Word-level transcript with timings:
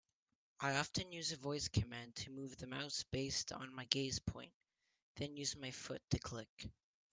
I 0.61 0.77
often 0.77 1.11
use 1.11 1.31
a 1.31 1.37
voice 1.37 1.67
command 1.67 2.15
to 2.15 2.31
move 2.31 2.57
the 2.57 2.65
mouse 2.65 3.03
based 3.11 3.51
on 3.51 3.71
my 3.71 3.85
gaze 3.85 4.17
point, 4.17 4.51
then 5.17 5.37
use 5.37 5.55
my 5.55 5.69
foot 5.69 6.01
to 6.09 6.17
click. 6.17 6.71